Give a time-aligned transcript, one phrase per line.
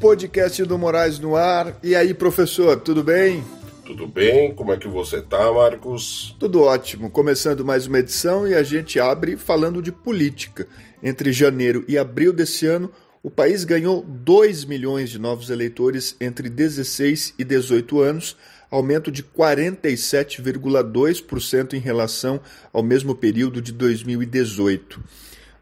[0.00, 1.76] Podcast do Moraes no ar.
[1.82, 3.44] E aí, professor, tudo bem?
[3.84, 4.54] Tudo bem?
[4.54, 6.36] Como é que você tá, Marcos?
[6.38, 7.10] Tudo ótimo.
[7.10, 10.68] Começando mais uma edição e a gente abre falando de política.
[11.02, 12.92] Entre janeiro e abril desse ano,
[13.22, 18.34] o país ganhou 2 milhões de novos eleitores entre 16 e 18 anos,
[18.70, 22.40] aumento de 47,2% em relação
[22.72, 25.04] ao mesmo período de 2018.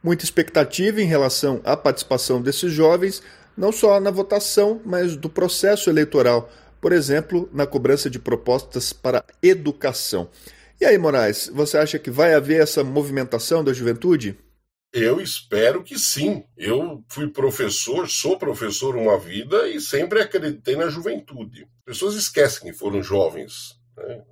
[0.07, 3.21] Muita expectativa em relação à participação desses jovens,
[3.57, 6.49] não só na votação, mas do processo eleitoral,
[6.81, 10.31] por exemplo, na cobrança de propostas para educação.
[10.81, 14.39] E aí, Moraes, você acha que vai haver essa movimentação da juventude?
[14.93, 16.45] Eu espero que sim.
[16.57, 21.65] Eu fui professor, sou professor uma vida e sempre acreditei na juventude.
[21.81, 23.77] As pessoas esquecem que foram jovens.
[23.97, 24.23] Né?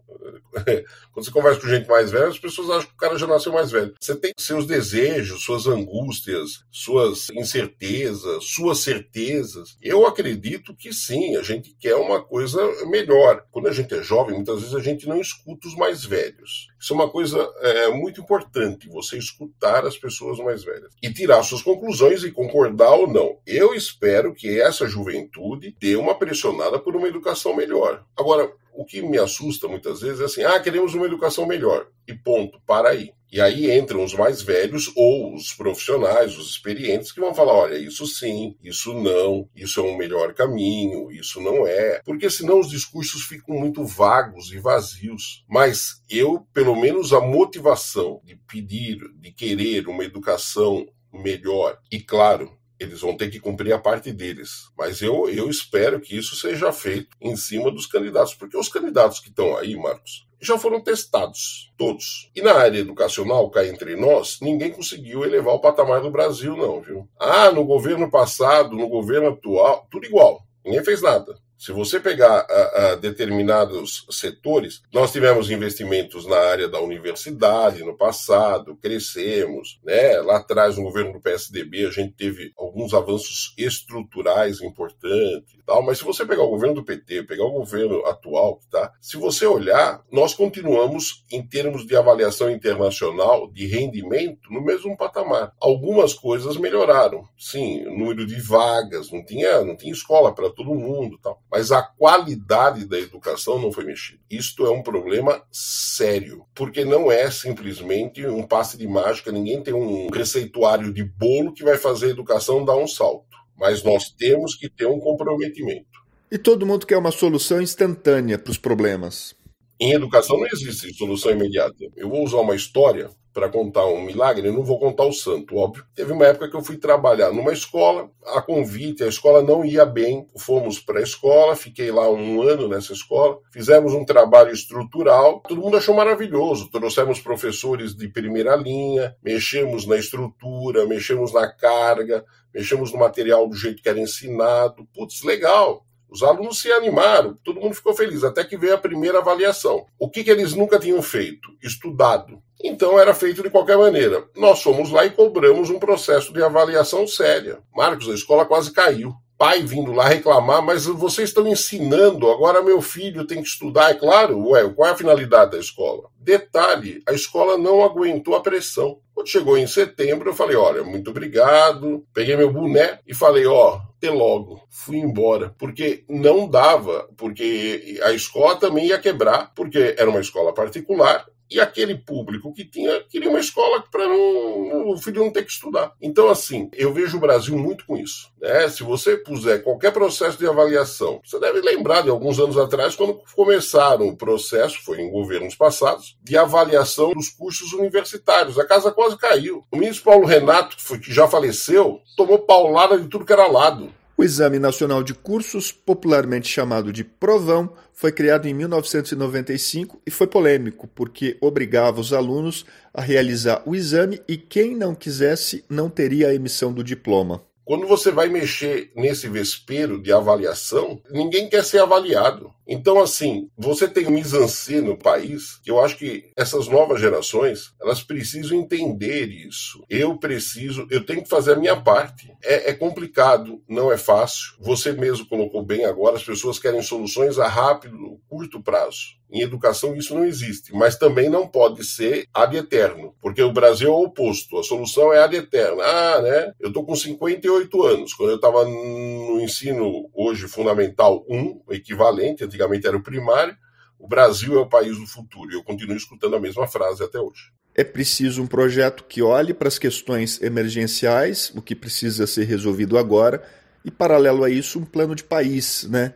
[1.13, 3.53] Quando você conversa com gente mais velha, as pessoas acham que o cara já nasceu
[3.53, 3.95] mais velho.
[4.01, 9.77] Você tem seus desejos, suas angústias, suas incertezas, suas certezas.
[9.83, 13.45] Eu acredito que sim, a gente quer uma coisa melhor.
[13.51, 16.69] Quando a gente é jovem, muitas vezes a gente não escuta os mais velhos.
[16.81, 21.43] Isso é uma coisa é, muito importante, você escutar as pessoas mais velhas e tirar
[21.43, 23.39] suas conclusões e concordar ou não.
[23.47, 28.05] Eu espero que essa juventude dê uma pressionada por uma educação melhor.
[28.17, 31.87] Agora, o que me assusta muitas vezes é assim: ah, queremos uma educação melhor.
[32.07, 33.13] E ponto, para aí.
[33.33, 37.79] E aí entram os mais velhos ou os profissionais, os experientes, que vão falar: olha,
[37.79, 42.01] isso sim, isso não, isso é um melhor caminho, isso não é.
[42.05, 45.45] Porque senão os discursos ficam muito vagos e vazios.
[45.49, 52.57] Mas eu, pelo menos, a motivação de pedir, de querer uma educação melhor, e claro,
[52.79, 54.71] eles vão ter que cumprir a parte deles.
[54.77, 59.21] Mas eu, eu espero que isso seja feito em cima dos candidatos, porque os candidatos
[59.21, 62.31] que estão aí, Marcos, já foram testados, todos.
[62.35, 66.81] E na área educacional, cá entre nós, ninguém conseguiu elevar o patamar do Brasil, não,
[66.81, 67.09] viu?
[67.19, 70.43] Ah, no governo passado, no governo atual, tudo igual.
[70.65, 71.37] Ninguém fez nada.
[71.65, 77.97] Se você pegar a, a determinados setores, nós tivemos investimentos na área da universidade no
[77.97, 80.21] passado, crescemos, né?
[80.21, 85.83] Lá atrás, no governo do PSDB, a gente teve alguns avanços estruturais importantes, tal.
[85.83, 88.93] Mas se você pegar o governo do PT, pegar o governo atual, tá?
[89.01, 95.55] Se você olhar, nós continuamos em termos de avaliação internacional de rendimento no mesmo patamar.
[95.59, 100.75] Algumas coisas melhoraram, sim, o número de vagas, não tinha, não tinha escola para todo
[100.75, 104.19] mundo, tal mas a qualidade da educação não foi mexida.
[104.29, 109.73] Isto é um problema sério, porque não é simplesmente um passe de mágica, ninguém tem
[109.73, 113.37] um receituário de bolo que vai fazer a educação dar um salto.
[113.57, 115.87] Mas nós temos que ter um comprometimento.
[116.29, 119.37] E todo mundo quer uma solução instantânea para os problemas.
[119.79, 121.77] Em educação não existe solução imediata.
[121.95, 125.85] Eu vou usar uma história para contar um milagre, não vou contar o santo, óbvio.
[125.95, 129.85] Teve uma época que eu fui trabalhar numa escola, a convite, a escola não ia
[129.85, 135.43] bem, fomos para a escola, fiquei lá um ano nessa escola, fizemos um trabalho estrutural,
[135.49, 142.25] todo mundo achou maravilhoso, trouxemos professores de primeira linha, mexemos na estrutura, mexemos na carga,
[142.55, 145.85] mexemos no material do jeito que era ensinado, putz, legal.
[146.15, 149.85] Os alunos se animaram, todo mundo ficou feliz, até que veio a primeira avaliação.
[149.99, 151.49] O que, que eles nunca tinham feito?
[151.61, 152.41] Estudado.
[152.63, 154.25] Então era feito de qualquer maneira.
[154.37, 157.59] Nós fomos lá e cobramos um processo de avaliação séria.
[157.75, 159.13] Marcos, a escola quase caiu.
[159.37, 163.95] Pai vindo lá reclamar, mas vocês estão ensinando, agora meu filho tem que estudar, é
[163.95, 164.51] claro.
[164.51, 166.09] Ué, qual é a finalidade da escola?
[166.19, 168.99] Detalhe, a escola não aguentou a pressão.
[169.13, 172.05] Quando chegou em setembro, eu falei: olha, muito obrigado.
[172.13, 174.61] Peguei meu boné e falei: ó, até logo.
[174.69, 175.55] Fui embora.
[175.59, 181.61] Porque não dava, porque a escola também ia quebrar, porque era uma escola particular e
[181.61, 185.93] aquele público que tinha queria uma escola para o filho não ter que estudar.
[186.01, 188.31] Então, assim, eu vejo o Brasil muito com isso.
[188.41, 188.69] Né?
[188.69, 193.21] Se você puser qualquer processo de avaliação, você deve lembrar de alguns anos atrás, quando
[193.35, 198.59] começaram o processo, foi em governos passados, de avaliação dos cursos universitários.
[198.59, 199.65] A casa quase caiu.
[199.71, 203.93] O ministro Paulo Renato, que já faleceu, tomou paulada de tudo que era lado.
[204.17, 210.29] O Exame Nacional de Cursos, popularmente chamado de Provão, foi criado em 1995 e foi
[210.29, 216.29] polêmico porque obrigava os alunos a realizar o exame e quem não quisesse não teria
[216.29, 217.43] a emissão do diploma.
[217.65, 222.53] Quando você vai mexer nesse vespeiro de avaliação, ninguém quer ser avaliado.
[222.67, 228.03] Então, assim, você tem mise-en-scène no país, que eu acho que essas novas gerações, elas
[228.03, 229.85] precisam entender isso.
[229.89, 232.33] Eu preciso, eu tenho que fazer a minha parte.
[232.43, 234.55] É, é complicado, não é fácil.
[234.61, 239.25] Você mesmo colocou bem agora, as pessoas querem soluções a rápido, curto prazo.
[239.35, 243.89] Em educação isso não existe, mas também não pode ser ad eterno, porque o Brasil
[243.89, 245.83] é o oposto, a solução é ad eterna.
[245.83, 246.53] Ah, né?
[246.61, 252.87] Eu tô com 58 anos, quando eu estava no ensino hoje fundamental 1, equivalente, antigamente
[252.87, 253.57] era o primário,
[253.99, 257.19] o Brasil é o país do futuro, e eu continuo escutando a mesma frase até
[257.19, 257.53] hoje.
[257.75, 262.97] É preciso um projeto que olhe para as questões emergenciais, o que precisa ser resolvido
[262.97, 263.43] agora,
[263.85, 266.15] e paralelo a isso, um plano de país, né?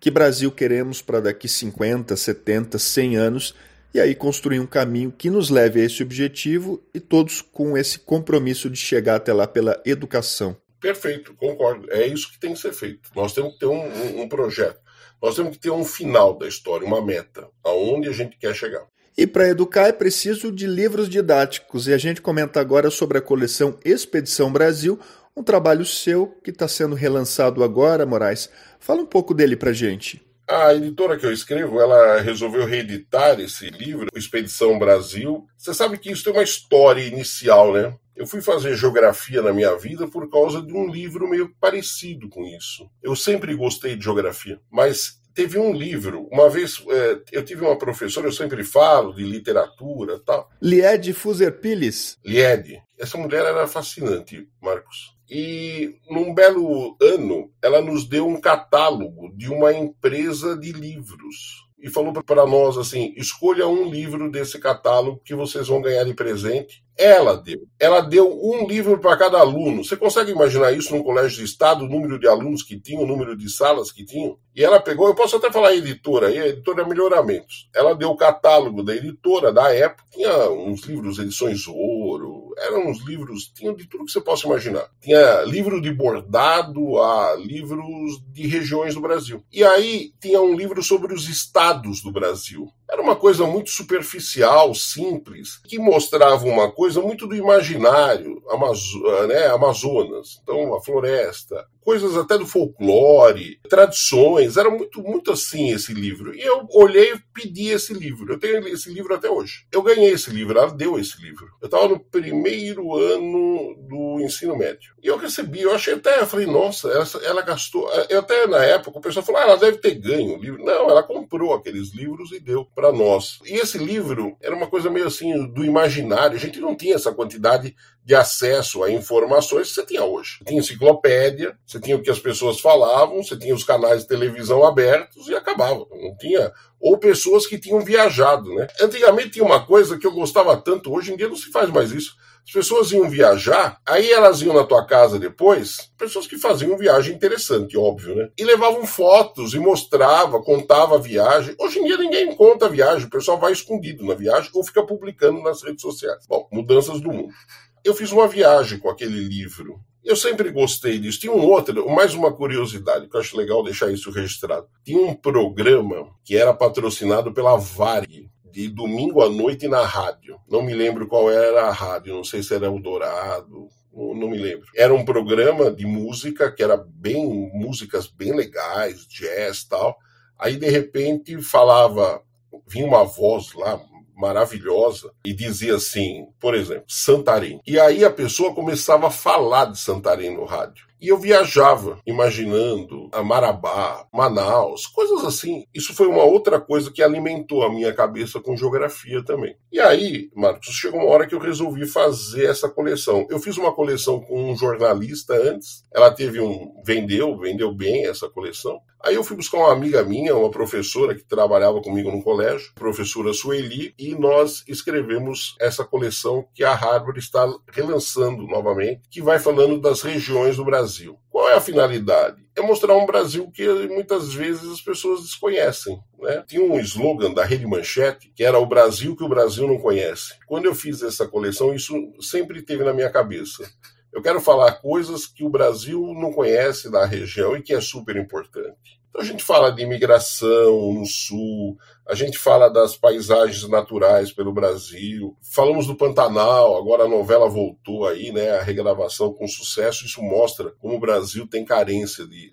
[0.00, 3.54] que Brasil queremos para daqui 50, 70, 100 anos
[3.92, 7.98] e aí construir um caminho que nos leve a esse objetivo e todos com esse
[7.98, 10.56] compromisso de chegar até lá pela educação.
[10.80, 11.86] Perfeito, concordo.
[11.90, 13.10] É isso que tem que ser feito.
[13.14, 14.80] Nós temos que ter um, um, um projeto.
[15.22, 18.86] Nós temos que ter um final da história, uma meta, aonde a gente quer chegar.
[19.16, 21.86] E para educar é preciso de livros didáticos.
[21.86, 24.98] E a gente comenta agora sobre a coleção Expedição Brasil,
[25.36, 28.48] um trabalho seu que está sendo relançado agora, Moraes.
[28.78, 30.22] Fala um pouco dele para gente.
[30.50, 35.46] A editora que eu escrevo, ela resolveu reeditar esse livro, Expedição Brasil.
[35.56, 37.96] Você sabe que isso tem uma história inicial, né?
[38.16, 42.44] Eu fui fazer geografia na minha vida por causa de um livro meio parecido com
[42.44, 42.90] isso.
[43.00, 47.78] Eu sempre gostei de geografia, mas teve um livro, uma vez é, eu tive uma
[47.78, 50.50] professora, eu sempre falo de literatura tal.
[50.60, 52.18] Liede Fuser Piles.
[52.24, 52.82] Liede.
[53.00, 55.16] Essa mulher era fascinante, Marcos.
[55.30, 61.70] E num belo ano, ela nos deu um catálogo de uma empresa de livros.
[61.82, 66.12] E falou para nós assim: escolha um livro desse catálogo que vocês vão ganhar de
[66.12, 66.84] presente.
[66.98, 67.62] Ela deu.
[67.78, 69.82] Ela deu um livro para cada aluno.
[69.82, 73.06] Você consegue imaginar isso num colégio de estado, o número de alunos que tinham, o
[73.06, 74.36] número de salas que tinham?
[74.54, 77.70] E ela pegou, eu posso até falar a editora, a editora é Melhoramentos.
[77.74, 82.29] Ela deu o catálogo da editora da época, tinha uns livros, edições ouro,
[82.60, 84.88] eram uns livros, tinham de tudo que você possa imaginar.
[85.00, 89.44] Tinha livro de bordado a livros de regiões do Brasil.
[89.52, 92.70] E aí tinha um livro sobre os estados do Brasil.
[92.90, 99.46] Era uma coisa muito superficial, simples, que mostrava uma coisa muito do imaginário, Amazo né,
[99.46, 106.34] Amazonas, então a floresta, coisas até do folclore, tradições, era muito, muito assim esse livro.
[106.34, 108.32] E eu olhei e pedi esse livro.
[108.32, 109.66] Eu tenho esse livro até hoje.
[109.72, 111.48] Eu ganhei esse livro, ela deu esse livro.
[111.60, 114.94] Eu estava no primeiro ano do ensino médio.
[115.02, 117.90] E eu recebi, eu achei até, eu falei, nossa, ela, ela gastou.
[118.08, 120.64] Eu até na época o pessoal falou, ah, ela deve ter ganho o livro.
[120.64, 121.19] Não, ela comprou
[121.52, 123.38] aqueles livros e deu para nós.
[123.44, 126.36] E esse livro era uma coisa meio assim do imaginário.
[126.36, 127.74] A gente não tinha essa quantidade
[128.10, 130.38] de acesso a informações que você tinha hoje.
[130.38, 134.08] Você tinha enciclopédia, você tinha o que as pessoas falavam, você tinha os canais de
[134.08, 135.86] televisão abertos e acabava.
[135.92, 138.66] Não tinha ou pessoas que tinham viajado, né?
[138.80, 141.92] Antigamente tinha uma coisa que eu gostava tanto, hoje em dia não se faz mais
[141.92, 142.16] isso.
[142.44, 147.14] As pessoas iam viajar, aí elas iam na tua casa depois, pessoas que faziam viagem
[147.14, 148.28] interessante, óbvio, né?
[148.36, 151.54] E levavam fotos e mostrava, contava a viagem.
[151.60, 154.84] Hoje em dia ninguém conta a viagem, o pessoal vai escondido na viagem ou fica
[154.84, 156.26] publicando nas redes sociais.
[156.26, 157.32] Bom, mudanças do mundo.
[157.82, 159.80] Eu fiz uma viagem com aquele livro.
[160.04, 161.20] Eu sempre gostei disso.
[161.20, 164.66] Tinha um outro, mais uma curiosidade, que eu acho legal deixar isso registrado.
[164.84, 170.38] Tinha um programa que era patrocinado pela Varig, de domingo à noite na rádio.
[170.48, 174.36] Não me lembro qual era a rádio, não sei se era o Dourado, não me
[174.36, 174.66] lembro.
[174.76, 179.96] Era um programa de música que era bem músicas bem legais, jazz tal.
[180.38, 182.22] Aí de repente falava,
[182.66, 183.80] vinha uma voz lá
[184.20, 187.60] maravilhosa e dizia assim, por exemplo, Santarém.
[187.66, 190.89] E aí a pessoa começava a falar de Santarém no rádio.
[191.00, 195.64] E eu viajava, imaginando a Marabá, Manaus, coisas assim.
[195.74, 199.56] Isso foi uma outra coisa que alimentou a minha cabeça com geografia também.
[199.72, 203.26] E aí, Marcos, chegou uma hora que eu resolvi fazer essa coleção.
[203.30, 205.84] Eu fiz uma coleção com um jornalista antes.
[205.92, 206.74] Ela teve um.
[206.84, 208.80] vendeu, vendeu bem essa coleção.
[209.02, 213.32] Aí eu fui buscar uma amiga minha, uma professora que trabalhava comigo no colégio, professora
[213.32, 219.80] Sueli, e nós escrevemos essa coleção que a Harvard está relançando novamente, que vai falando
[219.80, 220.89] das regiões do Brasil.
[221.30, 222.42] Qual é a finalidade?
[222.56, 225.98] É mostrar um Brasil que muitas vezes as pessoas desconhecem.
[226.18, 226.44] Né?
[226.46, 230.34] Tinha um slogan da Rede Manchete que era o Brasil que o Brasil não conhece.
[230.46, 233.70] Quando eu fiz essa coleção, isso sempre teve na minha cabeça
[234.12, 238.16] Eu quero falar coisas que o Brasil não conhece da região e que é super
[238.16, 239.00] importante.
[239.10, 241.76] Então a gente fala de imigração no sul,
[242.06, 248.06] a gente fala das paisagens naturais pelo Brasil, falamos do Pantanal, agora a novela voltou
[248.06, 252.52] aí, né, a regravação com sucesso, isso mostra como o Brasil tem carência de,